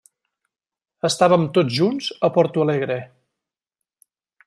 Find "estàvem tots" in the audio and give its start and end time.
1.09-1.77